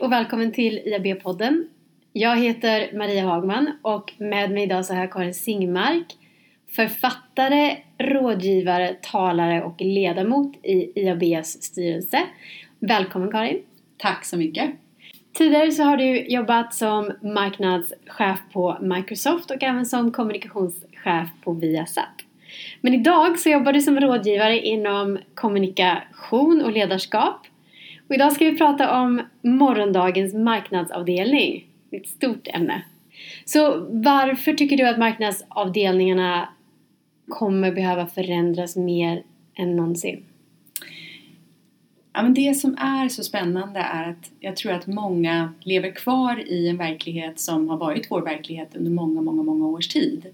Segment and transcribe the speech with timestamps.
[0.00, 1.64] och välkommen till IAB-podden.
[2.12, 6.06] Jag heter Maria Hagman och med mig idag så har jag Karin Singmark,
[6.76, 12.20] författare, rådgivare, talare och ledamot i IABs styrelse.
[12.78, 13.62] Välkommen Karin!
[13.98, 14.70] Tack så mycket!
[15.32, 22.14] Tidigare så har du jobbat som marknadschef på Microsoft och även som kommunikationschef på Viasat.
[22.80, 27.46] Men idag så jobbar du som rådgivare inom kommunikation och ledarskap.
[28.10, 31.66] Och idag ska vi prata om morgondagens marknadsavdelning.
[31.90, 32.82] Det är ett stort ämne.
[33.44, 36.48] Så varför tycker du att marknadsavdelningarna
[37.28, 39.22] kommer behöva förändras mer
[39.54, 40.24] än någonsin?
[42.12, 46.48] Ja, men det som är så spännande är att jag tror att många lever kvar
[46.48, 50.26] i en verklighet som har varit vår verklighet under många, många, många års tid.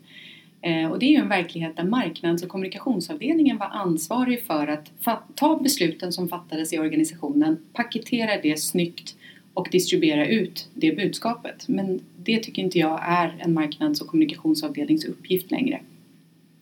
[0.63, 4.93] Eh, och det är ju en verklighet där marknads och kommunikationsavdelningen var ansvarig för att
[5.35, 9.17] ta besluten som fattades i organisationen, paketera det snyggt
[9.55, 11.69] och distribuera ut det budskapet.
[11.69, 15.81] Men det tycker inte jag är en marknads och kommunikationsavdelnings uppgift längre.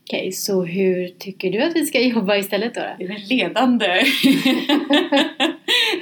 [0.06, 2.80] Okej, okay, så hur tycker du att vi ska jobba istället då?
[2.98, 3.86] Det är en ledande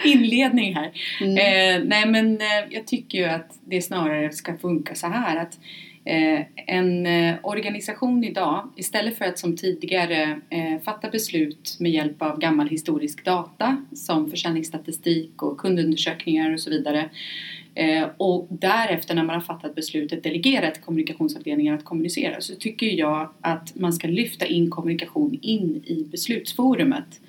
[0.04, 0.90] inledning här.
[1.20, 1.36] Mm.
[1.36, 5.58] Eh, nej men eh, jag tycker ju att det snarare ska funka så här att
[6.04, 12.22] Eh, en eh, organisation idag istället för att som tidigare eh, fatta beslut med hjälp
[12.22, 17.10] av gammal historisk data som försäljningsstatistik och kundundersökningar och så vidare
[17.74, 22.86] Eh, och därefter när man har fattat beslutet delegera till kommunikationsavdelningen att kommunicera så tycker
[22.86, 27.20] jag att man ska lyfta in kommunikation in i beslutsforumet.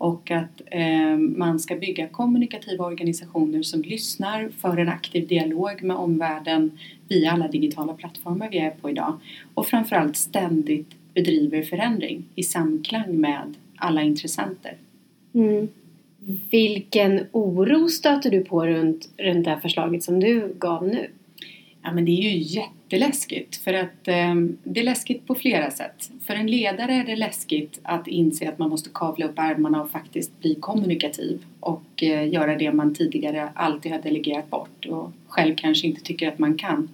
[0.00, 5.96] Och att eh, man ska bygga kommunikativa organisationer som lyssnar, för en aktiv dialog med
[5.96, 9.20] omvärlden via alla digitala plattformar vi är på idag.
[9.54, 14.76] Och framförallt ständigt bedriver förändring i samklang med alla intressenter.
[15.32, 15.68] Mm.
[16.50, 21.06] Vilken oro stöter du på runt, runt det här förslaget som du gav nu?
[21.82, 26.10] Ja men det är ju jätteläskigt för att eh, det är läskigt på flera sätt.
[26.26, 29.90] För en ledare är det läskigt att inse att man måste kavla upp ärmarna och
[29.90, 35.54] faktiskt bli kommunikativ och eh, göra det man tidigare alltid har delegerat bort och själv
[35.56, 36.88] kanske inte tycker att man kan.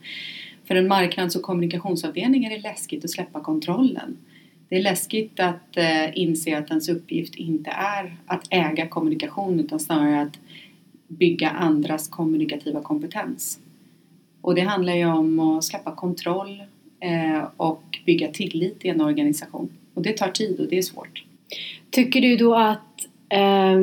[0.65, 4.17] För en marknads och kommunikationsavdelning är det läskigt att släppa kontrollen
[4.69, 9.81] det är läskigt att eh, inse att ens uppgift inte är att äga kommunikation utan
[9.81, 10.39] snarare att
[11.09, 13.61] bygga andras kommunikativa kompetens.
[14.47, 16.63] Och det handlar ju om att släppa kontroll
[17.01, 19.69] eh, och bygga tillit i en organisation.
[19.95, 21.25] Och det tar tid och det är svårt.
[21.91, 23.81] Tycker du då att eh,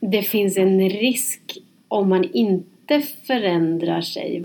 [0.00, 1.58] det finns en risk
[1.88, 4.44] om man inte förändrar sig?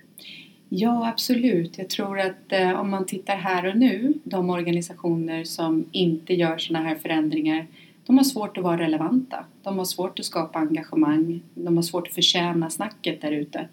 [0.70, 1.78] Ja, absolut.
[1.78, 6.58] Jag tror att eh, om man tittar här och nu, de organisationer som inte gör
[6.58, 7.68] sådana här förändringar,
[8.06, 9.46] de har svårt att vara relevanta.
[9.64, 11.42] De har svårt att skapa engagemang.
[11.54, 13.68] De har svårt att förtjäna snacket där ute.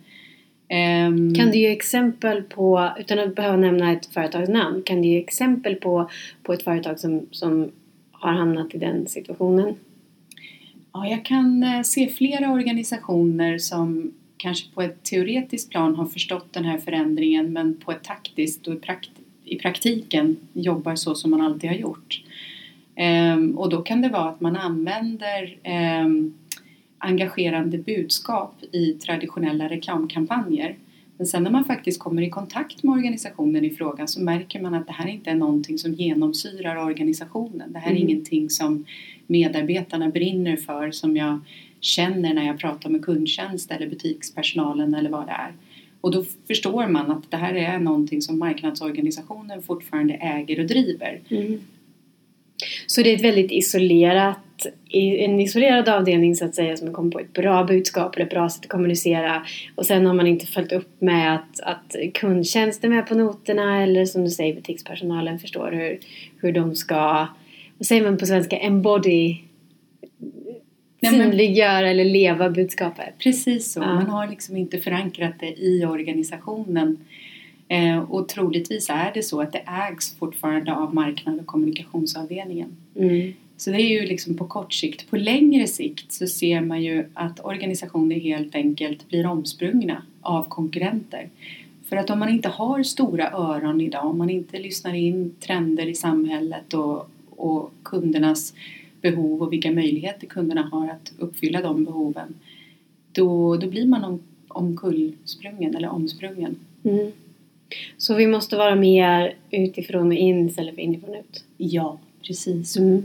[0.71, 5.19] Um, kan du ge exempel på, utan att behöva nämna ett företagsnamn, kan du ge
[5.19, 6.11] exempel på,
[6.43, 7.71] på ett företag som, som
[8.13, 9.75] har hamnat i den situationen?
[10.93, 16.53] Ja, jag kan eh, se flera organisationer som kanske på ett teoretiskt plan har förstått
[16.53, 18.75] den här förändringen men på ett taktiskt och
[19.45, 22.23] i praktiken jobbar så som man alltid har gjort.
[22.95, 26.35] Ehm, och då kan det vara att man använder ehm,
[26.99, 30.77] engagerande budskap i traditionella reklamkampanjer.
[31.17, 34.75] Men sen när man faktiskt kommer i kontakt med organisationen i fråga så märker man
[34.75, 37.73] att det här inte är någonting som genomsyrar organisationen.
[37.73, 38.09] Det här är mm.
[38.09, 38.85] ingenting som
[39.27, 41.41] medarbetarna brinner för som jag
[41.81, 45.53] känner när jag pratar med kundtjänst eller butikspersonalen eller vad det är.
[46.01, 51.21] Och då förstår man att det här är någonting som marknadsorganisationen fortfarande äger och driver.
[51.29, 51.61] Mm.
[52.87, 54.39] Så det är ett väldigt isolerat,
[54.91, 58.49] en isolerad avdelning så att säga som kommer på ett bra budskap eller ett bra
[58.49, 59.43] sätt att kommunicera
[59.75, 63.83] och sen har man inte följt upp med att, att kundtjänsten är med på noterna
[63.83, 65.99] eller som du säger butikspersonalen förstår hur,
[66.41, 67.27] hur de ska,
[67.79, 69.37] vad säger man på svenska, embody
[71.03, 73.15] synliggöra eller leva budskapet.
[73.19, 73.81] Precis så.
[73.81, 73.95] Ja.
[73.95, 76.99] Man har liksom inte förankrat det i organisationen.
[77.69, 82.77] Eh, och troligtvis är det så att det ägs fortfarande av marknad och kommunikationsavdelningen.
[82.97, 83.33] Mm.
[83.59, 85.11] Så det är ju liksom på kort sikt.
[85.11, 91.29] På längre sikt så ser man ju att organisationer helt enkelt blir omsprungna av konkurrenter.
[91.89, 95.87] För att om man inte har stora öron idag, om man inte lyssnar in trender
[95.87, 98.55] i samhället och, och kundernas
[99.01, 102.35] behov och vilka möjligheter kunderna har att uppfylla de behoven
[103.13, 106.57] då, då blir man om, omkullsprungen eller omsprungen.
[106.85, 107.13] Mm.
[107.97, 111.45] Så vi måste vara mer utifrån och in istället för inifrån och ut?
[111.57, 112.77] Ja, precis.
[112.77, 113.03] Mm.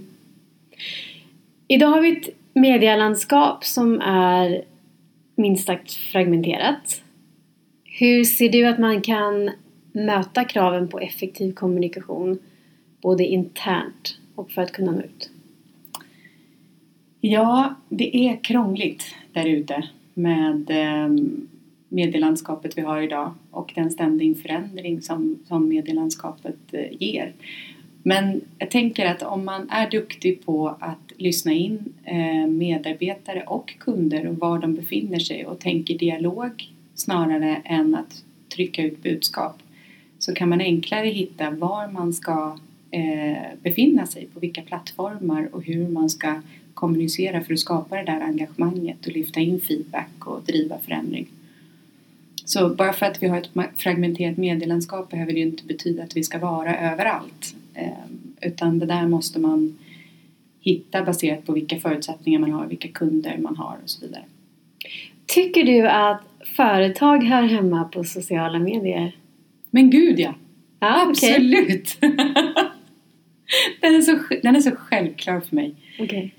[1.67, 4.63] Idag har vi ett medielandskap som är
[5.35, 7.01] minst sagt fragmenterat.
[7.83, 9.51] Hur ser du att man kan
[9.91, 12.39] möta kraven på effektiv kommunikation
[13.01, 15.29] både internt och för att kunna nå ut?
[17.21, 21.47] Ja, det är krångligt där ute med ehm,
[21.89, 27.33] medielandskapet vi har idag och den ständiga förändring som, som medielandskapet eh, ger.
[28.03, 33.73] Men jag tänker att om man är duktig på att lyssna in eh, medarbetare och
[33.79, 39.63] kunder och var de befinner sig och tänker dialog snarare än att trycka ut budskap
[40.19, 42.57] så kan man enklare hitta var man ska
[42.91, 46.41] eh, befinna sig, på vilka plattformar och hur man ska
[46.73, 51.27] kommunicera för att skapa det där engagemanget och lyfta in feedback och driva förändring.
[52.45, 56.17] Så bara för att vi har ett fragmenterat medielandskap behöver det ju inte betyda att
[56.17, 57.55] vi ska vara överallt.
[57.75, 59.77] Ehm, utan det där måste man
[60.59, 64.23] hitta baserat på vilka förutsättningar man har, vilka kunder man har och så vidare.
[65.25, 66.21] Tycker du att
[66.55, 69.15] företag hör hemma på sociala medier?
[69.69, 70.33] Men gud ja!
[70.79, 71.97] ja Absolut!
[73.81, 75.75] den, är så, den är så självklar för mig.
[75.99, 76.29] Okay.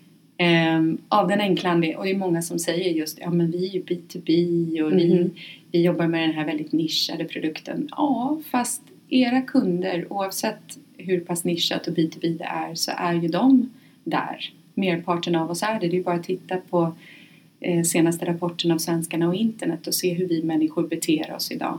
[0.77, 3.69] Um, av den enkla anledningen, och det är många som säger just ja men vi
[3.69, 4.99] är ju B2B och mm.
[4.99, 5.31] vi, mhm.
[5.71, 7.89] vi jobbar med den här väldigt nischade produkten.
[7.91, 13.29] Ja, fast era kunder oavsett hur pass nischat och B2B det är så är ju
[13.29, 13.71] de
[14.05, 14.53] där.
[14.75, 15.89] Merparten av oss är det.
[15.89, 16.95] Det är bara att titta på
[17.61, 21.79] eh, senaste rapporten av svenskarna och internet och se hur vi människor beter oss idag.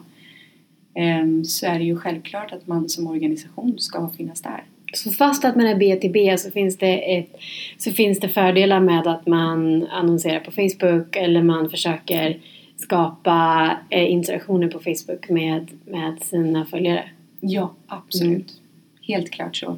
[0.93, 4.63] Eh, så är det ju självklart att man som organisation ska finnas där.
[4.93, 7.35] Så fast att man är B2B så finns det, ett,
[7.77, 12.39] så finns det fördelar med att man annonserar på Facebook eller man försöker
[12.77, 17.09] skapa eh, interaktioner på Facebook med, med sina följare?
[17.39, 18.31] Ja, absolut.
[18.31, 18.64] Mm.
[19.07, 19.77] Helt klart så.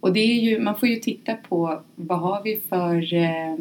[0.00, 3.56] Och det är ju, man får ju titta på vad har vi för eh,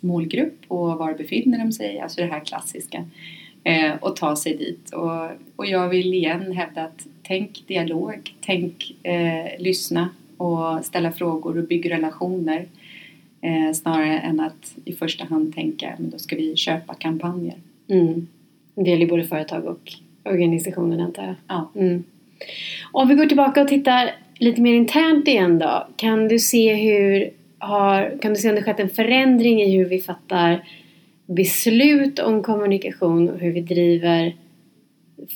[0.00, 3.04] målgrupp och var befinner de sig, alltså det här klassiska.
[3.64, 4.90] Eh, och ta sig dit.
[4.90, 11.58] Och, och jag vill igen hävda att tänk dialog, tänk eh, lyssna och ställa frågor
[11.58, 12.66] och bygga relationer.
[13.40, 17.56] Eh, snarare än att i första hand tänka men då ska vi köpa kampanjer.
[17.88, 18.26] Mm.
[18.74, 19.92] Det gäller både företag och
[20.24, 21.34] organisationer antar jag.
[21.48, 21.70] Ja.
[21.76, 22.04] Mm.
[22.92, 25.86] Om vi går tillbaka och tittar lite mer internt igen då.
[25.96, 29.84] Kan du se hur har, kan du se om det skett en förändring i hur
[29.84, 30.64] vi fattar
[31.26, 34.36] beslut om kommunikation och hur vi driver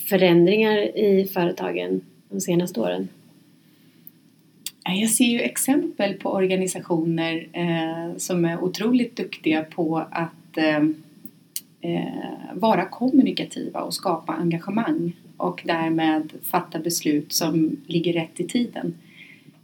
[0.08, 3.08] förändringar i företagen de senaste åren?
[4.84, 10.82] Jag ser ju exempel på organisationer eh, som är otroligt duktiga på att eh,
[11.80, 12.02] eh
[12.54, 18.94] vara kommunikativa och skapa engagemang och därmed fatta beslut som ligger rätt i tiden.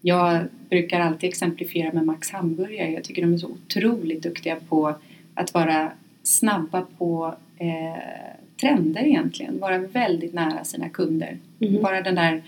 [0.00, 2.90] Jag brukar alltid exemplifiera med Max Hamburgare.
[2.90, 4.94] Jag tycker de är så otroligt duktiga på
[5.34, 5.92] att vara
[6.22, 8.02] snabba på eh,
[8.60, 9.58] trender egentligen.
[9.58, 11.38] Vara väldigt nära sina kunder.
[11.60, 11.82] Mm.
[11.82, 12.42] Bara den där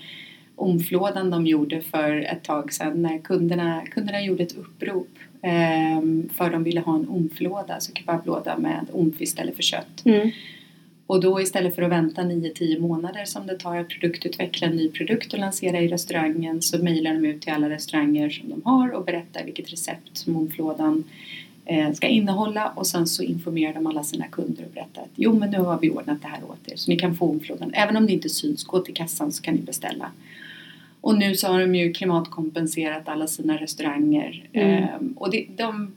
[0.55, 5.09] omflådan de gjorde för ett tag sedan när kunderna, kunderna gjorde ett upprop
[5.41, 6.01] eh,
[6.33, 10.05] för de ville ha en omflåda, så kebablåda med omf istället för kött.
[10.05, 10.31] Mm.
[11.07, 14.89] Och då istället för att vänta 9-10 månader som det tar att produktutveckla en ny
[14.89, 18.91] produkt och lansera i restaurangen så mejlar de ut till alla restauranger som de har
[18.91, 21.03] och berättar vilket recept som omflådan
[21.65, 25.33] eh, ska innehålla och sen så informerar de alla sina kunder och berättar att jo
[25.33, 27.73] men nu har vi ordnat det här åt er så ni kan få omflådan.
[27.73, 30.11] Även om det inte syns, gå till kassan så kan ni beställa.
[31.01, 34.83] Och nu så har de ju klimatkompenserat alla sina restauranger mm.
[34.83, 35.91] ehm, och det, de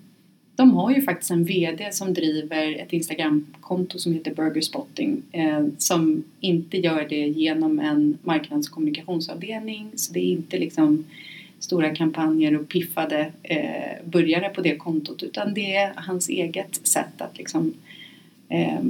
[0.59, 6.25] de har ju faktiskt en VD som driver ett Instagramkonto som heter Burgerspotting eh, som
[6.41, 11.05] inte gör det genom en marknadskommunikationsavdelning så det är inte liksom
[11.59, 17.21] stora kampanjer och piffade eh, börjare på det kontot utan det är hans eget sätt
[17.21, 17.75] att liksom
[18.49, 18.83] eh,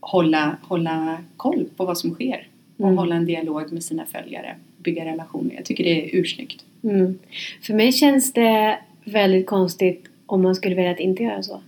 [0.00, 2.98] hålla, hålla koll på vad som sker och mm.
[2.98, 5.54] hålla en dialog med sina följare, bygga relationer.
[5.54, 6.64] Jag tycker det är ursnyggt.
[6.82, 7.18] Mm.
[7.62, 11.60] För mig känns det väldigt konstigt om man skulle välja att inte göra så.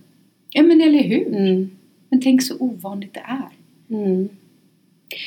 [0.49, 1.27] Ja men eller hur!
[1.27, 1.69] Mm.
[2.09, 3.49] Men tänk så ovanligt det är.
[3.89, 4.29] Mm.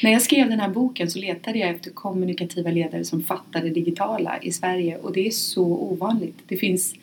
[0.03, 4.39] När jag skrev den här boken så letade jag efter kommunikativa ledare som fattade digitala
[4.43, 6.39] i Sverige och det är så ovanligt.
[6.47, 6.95] Det finns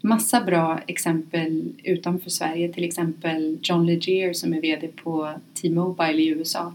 [0.00, 2.72] massa bra exempel utanför Sverige.
[2.72, 5.30] Till exempel John Legere som är VD på
[5.62, 6.74] T-Mobile i USA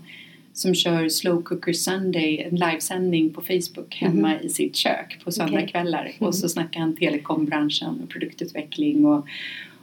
[0.57, 4.45] som kör Slow Cooker Sunday, en livesändning på Facebook hemma mm.
[4.45, 6.01] i sitt kök på söndagskvällar.
[6.01, 6.13] Okay.
[6.17, 6.27] Mm.
[6.27, 9.27] Och så snackar han telekombranschen och produktutveckling och,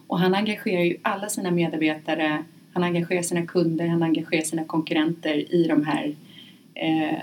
[0.07, 5.55] och han engagerar ju alla sina medarbetare, han engagerar sina kunder, han engagerar sina konkurrenter
[5.55, 6.15] i de här
[6.75, 7.19] eh,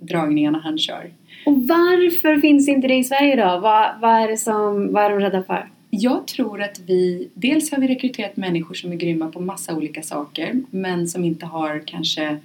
[0.00, 1.10] dragningarna han kör.
[1.46, 3.60] Och varför finns inte det i Sverige då?
[3.60, 5.68] Vad, vad, är, det som, vad är de rädda för?
[5.90, 10.02] Jag tror att vi, dels har vi rekryterat människor som är grymma på massa olika
[10.02, 12.38] saker men som inte har kanske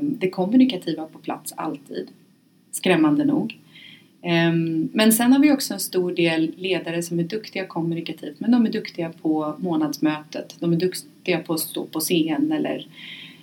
[0.00, 2.08] det kommunikativa på plats alltid.
[2.70, 3.58] Skrämmande nog.
[4.22, 4.52] Eh,
[4.92, 8.66] men sen har vi också en stor del ledare som är duktiga kommunikativt men de
[8.66, 10.56] är duktiga på månadsmötet.
[10.60, 12.86] De är duktiga på att stå på scen eller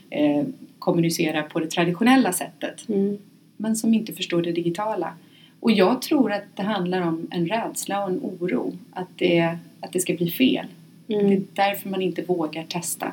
[0.09, 0.43] eh,
[0.79, 2.89] kommunicera på det traditionella sättet.
[2.89, 3.17] Mm.
[3.57, 5.13] Men som inte förstår det digitala.
[5.59, 8.77] Och jag tror att det handlar om en rädsla och en oro.
[8.93, 10.65] Att det, att det ska bli fel.
[11.07, 11.27] Mm.
[11.27, 13.11] Det är därför man inte vågar testa.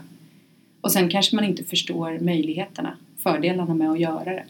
[0.80, 4.44] Och sen kanske man inte förstår möjligheterna, fördelarna med att göra det.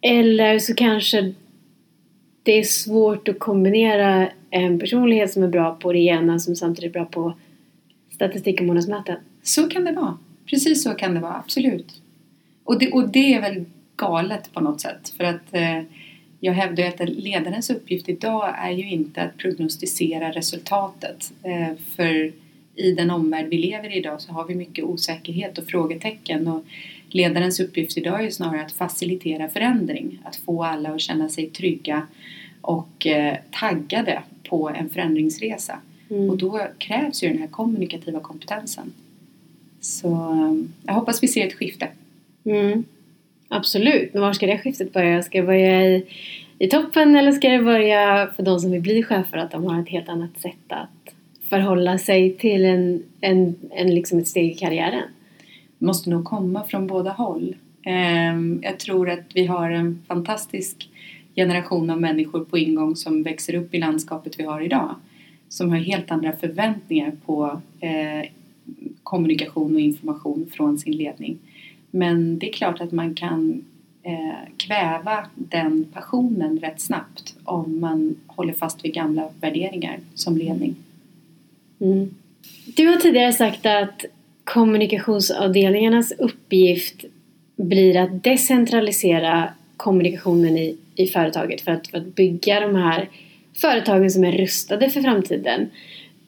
[0.00, 1.32] Eller så kanske
[2.42, 6.90] det är svårt att kombinera en personlighet som är bra på det ena som samtidigt
[6.90, 7.34] är bra på
[8.14, 9.16] statistik och månadsmöten.
[9.42, 10.18] Så kan det vara.
[10.46, 12.02] Precis så kan det vara, absolut.
[12.64, 13.64] Och det, och det är väl
[13.96, 15.08] galet på något sätt.
[15.16, 15.82] För att eh,
[16.40, 21.32] jag hävdar att ledarens uppgift idag är ju inte att prognostisera resultatet.
[21.42, 22.32] Eh, för
[22.76, 26.48] i den omvärld vi lever i idag så har vi mycket osäkerhet och frågetecken.
[26.48, 26.64] Och
[27.08, 30.18] ledarens uppgift idag är snarare att facilitera förändring.
[30.24, 32.06] Att få alla att känna sig trygga
[32.60, 35.78] och eh, taggade på en förändringsresa.
[36.10, 36.30] Mm.
[36.30, 38.92] Och då krävs ju den här kommunikativa kompetensen.
[39.80, 41.88] Så eh, jag hoppas vi ser ett skifte.
[42.44, 42.84] Mm.
[43.48, 45.22] Absolut, men var ska det skiftet börja?
[45.22, 46.06] Ska det börja i,
[46.58, 49.82] i toppen eller ska det börja för de som vill bli chefer att de har
[49.82, 51.11] ett helt annat sätt att
[51.52, 55.02] förhålla sig till en, en, en liksom ett steg i karriären?
[55.78, 57.56] Det måste nog komma från båda håll.
[57.82, 60.90] Ehm, jag tror att vi har en fantastisk
[61.34, 64.94] generation av människor på ingång som växer upp i landskapet vi har idag.
[65.48, 68.28] Som har helt andra förväntningar på eh,
[69.02, 71.38] kommunikation och information från sin ledning.
[71.90, 73.64] Men det är klart att man kan
[74.02, 80.76] eh, kväva den passionen rätt snabbt om man håller fast vid gamla värderingar som ledning.
[81.82, 82.14] Mm.
[82.76, 84.04] Du har tidigare sagt att
[84.44, 87.04] kommunikationsavdelningarnas uppgift
[87.56, 93.08] blir att decentralisera kommunikationen i, i företaget för att, för att bygga de här
[93.54, 95.70] företagen som är rustade för framtiden.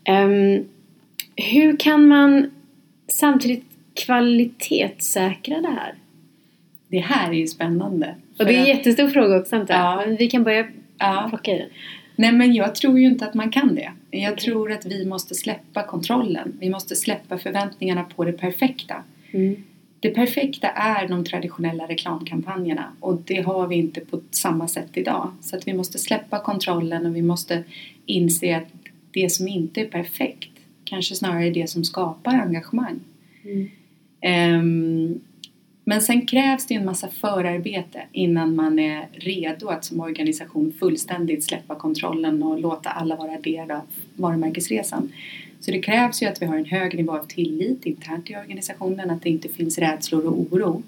[0.05, 0.65] Ehm,
[1.37, 2.51] hur kan man
[3.09, 5.95] samtidigt kvalitetssäkra det här?
[6.89, 8.15] Det här är ju spännande.
[8.39, 10.13] Och det är en jättestor fråga också antar jag.
[10.13, 10.17] Ja.
[10.19, 10.67] Vi kan börja
[10.99, 11.27] ja.
[11.29, 11.69] plocka i den.
[12.17, 13.93] Nej men jag tror ju inte att man kan det.
[14.21, 16.57] Jag tror att vi måste släppa kontrollen.
[16.61, 19.03] Vi måste släppa förväntningarna på det perfekta.
[19.31, 19.57] Mm.
[20.01, 25.33] Det perfekta är de traditionella reklamkampanjerna och det har vi inte på samma sätt idag.
[25.41, 27.65] Så att vi måste släppa kontrollen och vi måste
[28.07, 28.73] inse att
[29.11, 30.51] det som inte är perfekt
[30.85, 33.01] kanske snarare är det som skapar engagemang.
[33.45, 33.69] Mm.
[34.21, 35.21] Ehm,
[35.85, 41.45] men sen krävs det en massa förarbete innan man är redo att som organisation fullständigt
[41.45, 43.81] släppa kontrollen och låta alla vara del av
[44.17, 45.13] varumärkesresan.
[45.61, 49.11] Så det krävs ju att vi har en hög nivå av tillit internt i organisationen,
[49.11, 50.83] att det inte finns rädslor och oro.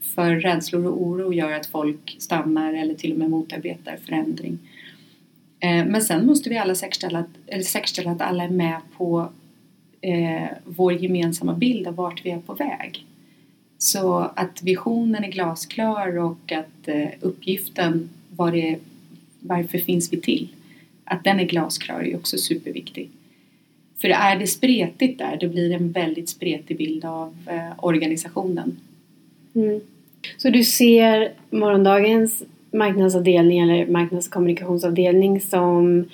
[0.00, 4.58] För rädslor och oro gör att folk stannar eller till och med motarbetar förändring.
[5.60, 9.28] Eh, men sen måste vi alla säkerställa att, eller säkerställa att alla är med på
[10.00, 13.06] eh, vår gemensamma bild av vart vi är på väg.
[13.78, 18.78] Så att visionen är glasklar och att eh, uppgiften, var det
[19.40, 20.48] varför finns vi till?
[21.04, 23.10] Att den är glasklar är också superviktig.
[23.98, 28.76] För är det spretigt där, det blir en väldigt spretig bild av eh, organisationen.
[29.54, 29.80] Mm.
[30.36, 36.04] Så du ser morgondagens marknadsavdelning eller marknadskommunikationsavdelning som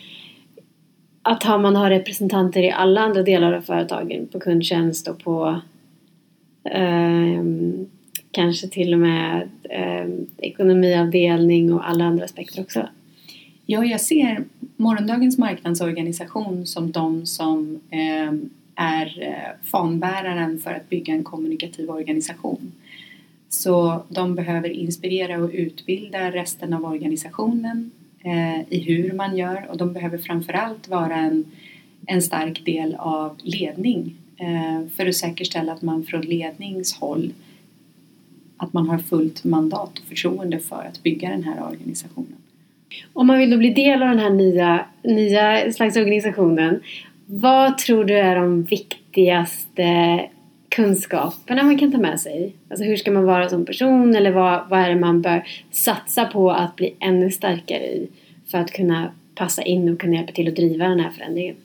[1.23, 5.61] att man har representanter i alla andra delar av företagen på kundtjänst och på
[6.64, 7.87] Ehm,
[8.31, 12.88] kanske till och med ehm, ekonomiavdelning och alla andra aspekter också.
[13.66, 14.45] Ja, jag ser
[14.76, 22.73] morgondagens marknadsorganisation som de som ehm, eh, är fanbäraren för att bygga en kommunikativ organisation.
[23.49, 27.90] Så de behöver inspirera och utbilda resten av organisationen
[28.25, 31.45] eh, i hur man gör och de behöver framförallt vara en,
[32.07, 34.16] en stark del av ledning
[34.96, 37.32] för att säkerställa att man från ledningshåll
[38.56, 42.37] att man har fullt mandat och förtroende för att bygga den här organisationen.
[43.12, 46.80] Om man vill då bli del av den här nya, nya slags organisationen,
[47.26, 50.20] vad tror du är de viktigaste
[50.68, 52.54] kunskaperna man kan ta med sig?
[52.70, 56.25] Alltså hur ska man vara som person eller vad, vad är det man bör satsa
[56.25, 58.08] på att bli ännu starkare i
[58.50, 61.56] för att kunna passa in och kunna hjälpa till att driva den här förändringen?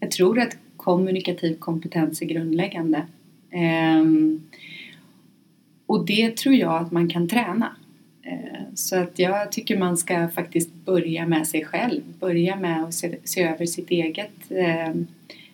[0.00, 3.06] Jag tror att kommunikativ kompetens är grundläggande.
[3.50, 4.42] Ehm,
[5.86, 7.76] och det tror jag att man kan träna.
[8.22, 12.02] Ehm, så att jag tycker man ska faktiskt börja med sig själv.
[12.20, 14.94] Börja med att se, se över sitt eget eh,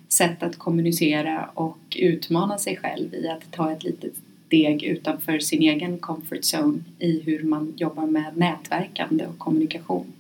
[0.09, 4.13] sätt att kommunicera och utmana sig själv i att ta ett litet
[4.47, 10.13] steg utanför sin egen comfort zone i hur man jobbar med nätverkande och kommunikation.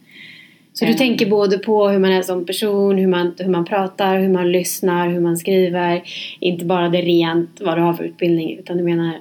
[0.75, 4.19] Så du tänker både på hur man är som person, hur man, hur man pratar,
[4.19, 6.03] hur man lyssnar, hur man skriver.
[6.41, 9.21] Inte bara det rent, vad du har för utbildning, utan du menar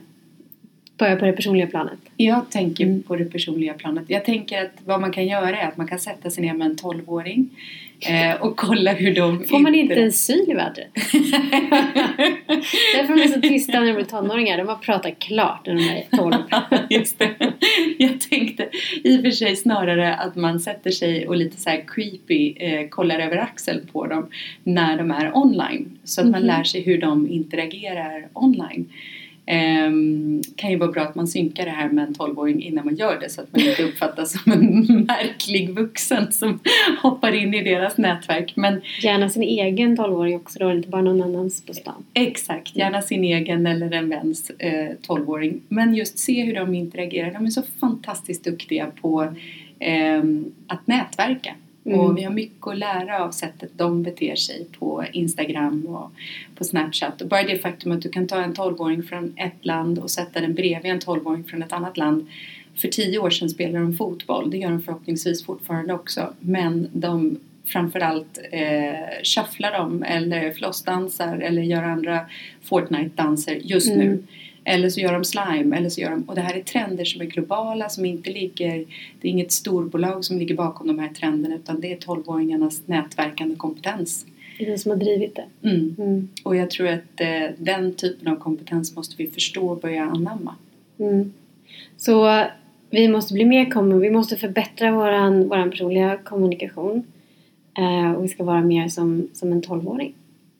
[0.97, 1.99] börja på det personliga planet?
[2.17, 3.03] Jag tänker mm.
[3.03, 4.03] på det personliga planet.
[4.07, 6.67] Jag tänker att vad man kan göra är att man kan sätta sig ner med
[6.67, 7.49] en 12-åring
[8.09, 9.43] eh, och kolla hur de...
[9.47, 10.89] Får man inte en syl i vädret?
[12.95, 14.57] Därför är de så tysta när de är tonåringar.
[14.57, 16.35] De har pratat klart när de är 12.
[16.89, 17.35] Just det.
[17.97, 18.69] Jag tänkte
[19.03, 23.19] i och för sig snarare att man sätter sig och lite så creepy eh, kollar
[23.19, 24.29] över axeln på dem
[24.63, 25.97] när de är online.
[26.03, 26.47] Så att mm -hmm.
[26.47, 28.89] man lär sig hur de interagerar online.
[29.51, 32.95] Um, kan ju vara bra att man synkar det här med en 12-åring innan man
[32.95, 36.59] gör det så att man inte uppfattas som en märklig vuxen som
[37.01, 38.53] hoppar in i deras nätverk.
[38.55, 42.05] Men, gärna sin egen 12-åring också då, inte bara någon annans på stan.
[42.13, 45.61] Exakt, gärna sin egen eller en väns eh, 12-åring.
[45.67, 47.31] Men just se hur de interagerar.
[47.31, 49.23] De är så fantastiskt duktiga på
[49.79, 50.23] eh,
[50.67, 51.55] att nätverka.
[51.85, 51.99] Mm.
[51.99, 56.11] Och vi har mycket att lära av sättet de beter sig på Instagram och
[56.55, 57.21] på Snapchat.
[57.21, 60.41] Och bara det faktum att du kan ta en 12-åring från ett land och sätta
[60.41, 62.27] den bredvid en 12-åring från ett annat land.
[62.75, 66.33] För tio år sedan spelade de fotboll, det gör de förhoppningsvis fortfarande också.
[66.39, 72.25] Men de framförallt eh, shufflar dem eller flossdansar eller gör andra
[72.63, 73.99] Fortnite-danser just mm.
[73.99, 74.23] nu.
[74.63, 75.77] Eller så gör de slime.
[75.77, 78.85] Eller så gör de, och det här är trender som är globala, som inte ligger...
[79.21, 83.55] Det är inget storbolag som ligger bakom de här trenderna utan det är 12-åringarnas nätverkande
[83.55, 84.25] kompetens.
[84.57, 85.69] Det är det som har drivit det.
[85.69, 85.95] Mm.
[85.97, 86.29] Mm.
[86.43, 90.55] Och jag tror att eh, den typen av kompetens måste vi förstå och börja anamma.
[90.99, 91.33] Mm.
[91.97, 92.45] Så
[92.89, 97.03] vi måste bli mer kommun, vi måste förbättra våran, våran personliga kommunikation.
[97.77, 100.13] Eh, och vi ska vara mer som, som en 12-åring.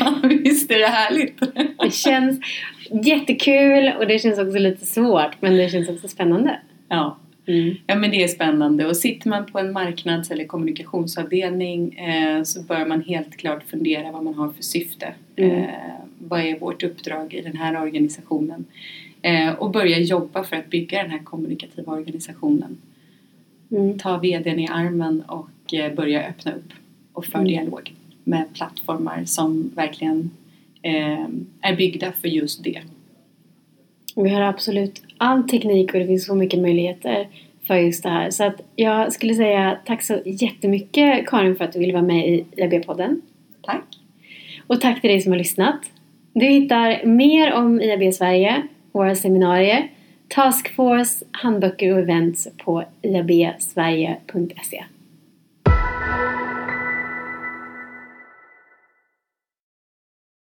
[0.00, 1.40] Ja, visst är det härligt?
[1.82, 2.40] Det känns
[2.90, 6.60] jättekul och det känns också lite svårt men det känns också spännande.
[6.88, 7.16] Ja.
[7.46, 7.74] Mm.
[7.86, 12.62] Ja men det är spännande och sitter man på en marknads eller kommunikationsavdelning eh, så
[12.62, 15.12] bör man helt klart fundera vad man har för syfte.
[15.36, 15.56] Mm.
[15.56, 15.68] Eh,
[16.18, 18.64] vad är vårt uppdrag i den här organisationen?
[19.22, 22.78] Eh, och börja jobba för att bygga den här kommunikativa organisationen.
[23.70, 23.98] Mm.
[23.98, 26.72] Ta VDn i armen och eh, börja öppna upp
[27.12, 27.48] och för mm.
[27.48, 27.92] dialog
[28.24, 30.30] med plattformar som verkligen
[30.82, 31.26] eh,
[31.60, 32.80] är byggda för just det.
[34.16, 37.28] Vi har absolut all teknik och det finns så mycket möjligheter
[37.62, 38.30] för just det här.
[38.30, 42.28] Så att jag skulle säga tack så jättemycket Karin för att du ville vara med
[42.28, 43.20] i IAB-podden.
[43.62, 43.84] Tack!
[44.66, 45.80] Och tack till dig som har lyssnat.
[46.32, 48.62] Du hittar mer om IAB Sverige,
[48.92, 49.88] våra seminarier,
[50.28, 54.84] Taskforce, handböcker och events på iabsverige.se.